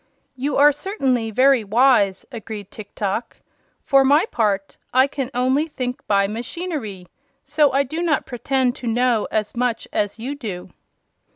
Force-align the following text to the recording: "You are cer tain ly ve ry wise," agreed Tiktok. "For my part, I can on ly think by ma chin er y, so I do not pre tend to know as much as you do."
"You 0.35 0.57
are 0.57 0.71
cer 0.71 0.95
tain 0.99 1.13
ly 1.13 1.29
ve 1.29 1.43
ry 1.45 1.61
wise," 1.63 2.25
agreed 2.31 2.71
Tiktok. 2.71 3.37
"For 3.83 4.03
my 4.03 4.25
part, 4.25 4.79
I 4.91 5.05
can 5.05 5.29
on 5.35 5.53
ly 5.53 5.67
think 5.67 6.07
by 6.07 6.25
ma 6.27 6.41
chin 6.41 6.73
er 6.73 6.81
y, 6.83 7.05
so 7.43 7.71
I 7.71 7.83
do 7.83 8.01
not 8.01 8.25
pre 8.25 8.39
tend 8.39 8.75
to 8.77 8.87
know 8.87 9.27
as 9.29 9.55
much 9.55 9.87
as 9.93 10.17
you 10.17 10.33
do." 10.33 10.71